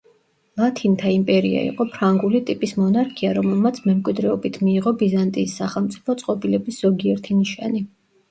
[0.59, 7.85] ლათინთა იმპერია იყო ფრანგული ტიპის მონარქია, რომელმაც მემკვიდრეობით მიიღო ბიზანტიის სახელმწიფო წყობილების ზოგიერთი ნიშანი.